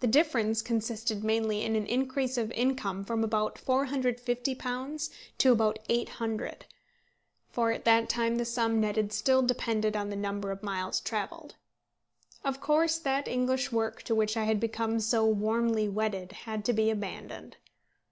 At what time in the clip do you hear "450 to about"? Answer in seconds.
3.54-5.78